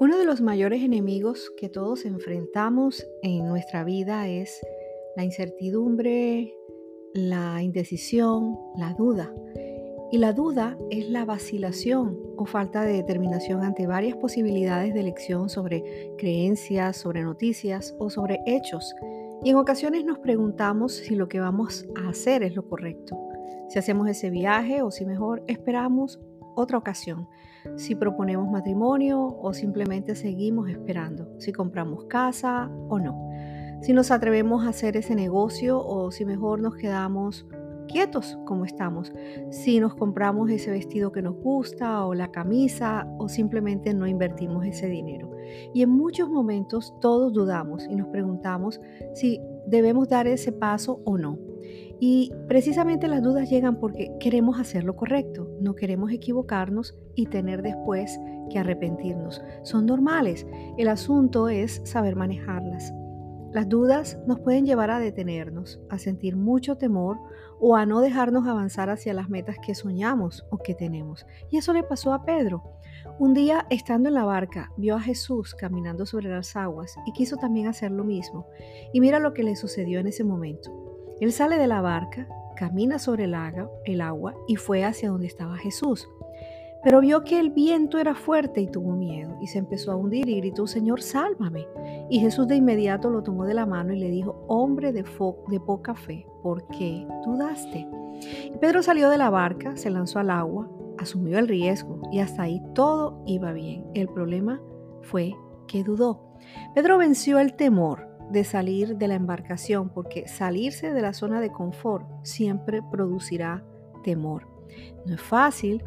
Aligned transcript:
Uno 0.00 0.16
de 0.16 0.24
los 0.24 0.40
mayores 0.40 0.84
enemigos 0.84 1.50
que 1.56 1.68
todos 1.68 2.04
enfrentamos 2.04 3.04
en 3.22 3.48
nuestra 3.48 3.82
vida 3.82 4.28
es 4.28 4.64
la 5.16 5.24
incertidumbre, 5.24 6.54
la 7.14 7.60
indecisión, 7.64 8.56
la 8.76 8.94
duda. 8.94 9.34
Y 10.12 10.18
la 10.18 10.32
duda 10.32 10.78
es 10.90 11.10
la 11.10 11.24
vacilación 11.24 12.16
o 12.36 12.46
falta 12.46 12.84
de 12.84 12.92
determinación 12.92 13.64
ante 13.64 13.88
varias 13.88 14.16
posibilidades 14.16 14.94
de 14.94 15.00
elección 15.00 15.48
sobre 15.48 15.82
creencias, 16.16 16.96
sobre 16.96 17.24
noticias 17.24 17.96
o 17.98 18.08
sobre 18.08 18.38
hechos. 18.46 18.94
Y 19.42 19.50
en 19.50 19.56
ocasiones 19.56 20.04
nos 20.04 20.20
preguntamos 20.20 20.92
si 20.92 21.16
lo 21.16 21.28
que 21.28 21.40
vamos 21.40 21.88
a 21.96 22.10
hacer 22.10 22.44
es 22.44 22.54
lo 22.54 22.68
correcto, 22.68 23.18
si 23.68 23.80
hacemos 23.80 24.08
ese 24.08 24.30
viaje 24.30 24.80
o 24.80 24.92
si 24.92 25.04
mejor 25.04 25.42
esperamos 25.48 26.20
otra 26.58 26.76
ocasión, 26.76 27.28
si 27.76 27.94
proponemos 27.94 28.50
matrimonio 28.50 29.38
o 29.40 29.52
simplemente 29.52 30.14
seguimos 30.14 30.68
esperando, 30.68 31.28
si 31.38 31.52
compramos 31.52 32.04
casa 32.04 32.70
o 32.88 32.98
no, 32.98 33.30
si 33.80 33.92
nos 33.92 34.10
atrevemos 34.10 34.66
a 34.66 34.70
hacer 34.70 34.96
ese 34.96 35.14
negocio 35.14 35.80
o 35.80 36.10
si 36.10 36.24
mejor 36.24 36.60
nos 36.60 36.74
quedamos 36.74 37.46
quietos 37.88 38.38
como 38.44 38.64
estamos, 38.64 39.12
si 39.50 39.80
nos 39.80 39.94
compramos 39.94 40.50
ese 40.50 40.70
vestido 40.70 41.10
que 41.10 41.22
nos 41.22 41.34
gusta 41.34 42.04
o 42.06 42.14
la 42.14 42.30
camisa 42.30 43.08
o 43.18 43.28
simplemente 43.28 43.92
no 43.94 44.06
invertimos 44.06 44.64
ese 44.64 44.86
dinero. 44.86 45.32
Y 45.74 45.82
en 45.82 45.90
muchos 45.90 46.28
momentos 46.28 46.94
todos 47.00 47.32
dudamos 47.32 47.84
y 47.88 47.96
nos 47.96 48.08
preguntamos 48.08 48.80
si 49.14 49.40
debemos 49.66 50.08
dar 50.08 50.26
ese 50.26 50.52
paso 50.52 51.00
o 51.04 51.18
no. 51.18 51.38
Y 52.00 52.32
precisamente 52.46 53.08
las 53.08 53.22
dudas 53.22 53.50
llegan 53.50 53.80
porque 53.80 54.12
queremos 54.20 54.60
hacer 54.60 54.84
lo 54.84 54.94
correcto, 54.94 55.50
no 55.60 55.74
queremos 55.74 56.12
equivocarnos 56.12 56.96
y 57.16 57.26
tener 57.26 57.62
después 57.62 58.20
que 58.50 58.58
arrepentirnos. 58.58 59.42
Son 59.62 59.84
normales, 59.86 60.46
el 60.76 60.88
asunto 60.88 61.48
es 61.48 61.80
saber 61.84 62.14
manejarlas. 62.14 62.92
Las 63.52 63.68
dudas 63.68 64.18
nos 64.26 64.40
pueden 64.40 64.66
llevar 64.66 64.90
a 64.90 64.98
detenernos, 64.98 65.80
a 65.88 65.98
sentir 65.98 66.36
mucho 66.36 66.76
temor 66.76 67.18
o 67.58 67.76
a 67.76 67.86
no 67.86 68.00
dejarnos 68.00 68.46
avanzar 68.46 68.90
hacia 68.90 69.14
las 69.14 69.30
metas 69.30 69.56
que 69.64 69.74
soñamos 69.74 70.44
o 70.50 70.58
que 70.58 70.74
tenemos. 70.74 71.26
Y 71.50 71.56
eso 71.56 71.72
le 71.72 71.82
pasó 71.82 72.12
a 72.12 72.24
Pedro. 72.24 72.62
Un 73.18 73.32
día, 73.32 73.66
estando 73.70 74.08
en 74.08 74.14
la 74.14 74.24
barca, 74.24 74.70
vio 74.76 74.96
a 74.96 75.00
Jesús 75.00 75.54
caminando 75.54 76.04
sobre 76.04 76.28
las 76.28 76.56
aguas 76.56 76.96
y 77.06 77.12
quiso 77.12 77.36
también 77.36 77.68
hacer 77.68 77.90
lo 77.90 78.04
mismo. 78.04 78.46
Y 78.92 79.00
mira 79.00 79.18
lo 79.18 79.32
que 79.32 79.42
le 79.42 79.56
sucedió 79.56 79.98
en 79.98 80.08
ese 80.08 80.24
momento. 80.24 80.70
Él 81.20 81.32
sale 81.32 81.56
de 81.56 81.66
la 81.66 81.80
barca, 81.80 82.28
camina 82.54 82.98
sobre 82.98 83.24
el 83.24 83.34
agua, 83.34 83.70
el 83.86 84.02
agua 84.02 84.34
y 84.46 84.56
fue 84.56 84.84
hacia 84.84 85.08
donde 85.08 85.26
estaba 85.26 85.56
Jesús. 85.56 86.06
Pero 86.88 87.02
vio 87.02 87.22
que 87.22 87.38
el 87.38 87.50
viento 87.50 87.98
era 87.98 88.14
fuerte 88.14 88.62
y 88.62 88.66
tuvo 88.66 88.96
miedo 88.96 89.36
y 89.42 89.46
se 89.48 89.58
empezó 89.58 89.92
a 89.92 89.96
hundir 89.96 90.26
y 90.26 90.40
gritó, 90.40 90.66
Señor, 90.66 91.02
sálvame. 91.02 91.66
Y 92.08 92.18
Jesús 92.18 92.48
de 92.48 92.56
inmediato 92.56 93.10
lo 93.10 93.22
tomó 93.22 93.44
de 93.44 93.52
la 93.52 93.66
mano 93.66 93.92
y 93.92 93.98
le 93.98 94.08
dijo, 94.08 94.42
hombre 94.48 94.90
de, 94.90 95.02
de 95.02 95.60
poca 95.60 95.94
fe, 95.94 96.26
¿por 96.42 96.66
qué 96.68 97.06
dudaste? 97.26 97.86
Y 98.46 98.56
Pedro 98.56 98.82
salió 98.82 99.10
de 99.10 99.18
la 99.18 99.28
barca, 99.28 99.76
se 99.76 99.90
lanzó 99.90 100.18
al 100.18 100.30
agua, 100.30 100.70
asumió 100.96 101.38
el 101.38 101.46
riesgo 101.46 102.00
y 102.10 102.20
hasta 102.20 102.44
ahí 102.44 102.62
todo 102.74 103.22
iba 103.26 103.52
bien. 103.52 103.84
El 103.92 104.08
problema 104.08 104.58
fue 105.02 105.36
que 105.66 105.84
dudó. 105.84 106.38
Pedro 106.74 106.96
venció 106.96 107.38
el 107.38 107.52
temor 107.52 108.08
de 108.30 108.44
salir 108.44 108.96
de 108.96 109.08
la 109.08 109.14
embarcación, 109.14 109.90
porque 109.90 110.26
salirse 110.26 110.94
de 110.94 111.02
la 111.02 111.12
zona 111.12 111.42
de 111.42 111.52
confort 111.52 112.06
siempre 112.22 112.80
producirá 112.82 113.62
temor. 114.02 114.48
No 115.04 115.16
es 115.16 115.20
fácil 115.20 115.84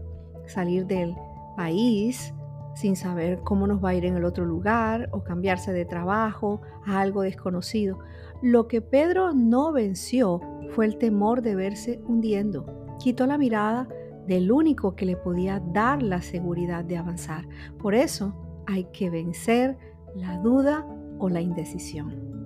salir 0.52 0.86
del 0.86 1.16
país 1.56 2.34
sin 2.74 2.96
saber 2.96 3.42
cómo 3.44 3.68
nos 3.68 3.84
va 3.84 3.90
a 3.90 3.96
ir 3.96 4.06
en 4.06 4.16
el 4.16 4.24
otro 4.24 4.46
lugar 4.46 5.10
o 5.12 5.24
cambiarse 5.24 5.74
de 5.74 5.86
trabajo 5.86 6.62
a 6.86 7.02
algo 7.02 7.22
desconocido. 7.22 8.00
Lo 8.42 8.68
que 8.68 8.82
Pedro 8.82 9.34
no 9.34 9.72
venció 9.72 10.42
fue 10.70 10.86
el 10.86 10.98
temor 10.98 11.42
de 11.42 11.56
verse 11.56 12.02
hundiendo. 12.08 12.66
Quitó 13.00 13.28
la 13.28 13.38
mirada 13.38 13.88
del 14.28 14.52
único 14.52 14.96
que 14.96 15.06
le 15.06 15.18
podía 15.18 15.60
dar 15.60 16.02
la 16.02 16.22
seguridad 16.22 16.84
de 16.84 16.98
avanzar. 16.98 17.48
Por 17.78 17.94
eso 17.94 18.34
hay 18.68 18.86
que 18.86 19.10
vencer 19.10 19.78
la 20.16 20.38
duda 20.38 20.86
o 21.20 21.30
la 21.30 21.42
indecisión. 21.42 22.41